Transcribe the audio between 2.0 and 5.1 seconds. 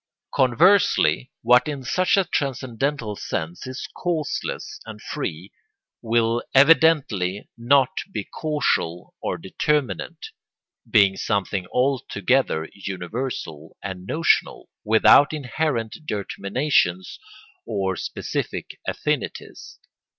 a transcendental sense is causeless and